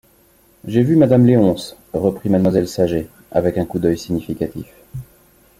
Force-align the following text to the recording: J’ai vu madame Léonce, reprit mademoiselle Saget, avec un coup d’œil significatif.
J’ai 0.65 0.81
vu 0.81 0.95
madame 0.95 1.27
Léonce, 1.27 1.77
reprit 1.93 2.29
mademoiselle 2.31 2.67
Saget, 2.67 3.07
avec 3.31 3.59
un 3.59 3.65
coup 3.67 3.77
d’œil 3.77 3.99
significatif. 3.99 4.65